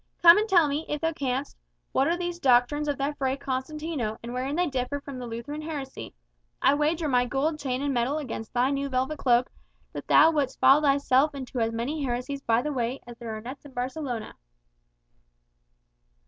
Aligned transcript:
"Come 0.23 0.39
and 0.39 0.49
tell 0.49 0.67
me, 0.67 0.83
if 0.89 0.99
thou 1.01 1.13
canst, 1.13 1.57
what 1.91 2.07
are 2.07 2.17
these 2.17 2.39
doctrines 2.39 2.87
of 2.87 2.97
thy 2.97 3.11
Fray 3.13 3.37
Constantino; 3.37 4.17
and 4.23 4.33
wherein 4.33 4.55
they 4.55 4.65
differ 4.65 4.99
from 4.99 5.19
the 5.19 5.27
Lutheran 5.27 5.61
heresy? 5.61 6.15
I 6.59 6.73
wager 6.73 7.07
my 7.07 7.25
gold 7.25 7.59
chain 7.59 7.83
and 7.83 7.93
medal 7.93 8.17
against 8.17 8.51
thy 8.51 8.71
new 8.71 8.89
velvet 8.89 9.19
cloak, 9.19 9.51
that 9.93 10.07
thou 10.07 10.31
wouldst 10.31 10.59
fall 10.59 10.81
thyself 10.81 11.35
into 11.35 11.59
as 11.59 11.71
many 11.71 12.01
heresies 12.03 12.41
by 12.41 12.63
the 12.63 12.73
way 12.73 12.99
as 13.05 13.15
there 13.19 13.29
are 13.37 13.41
nuts 13.41 13.63
in 13.65 13.73
Barcelona." 13.73 14.33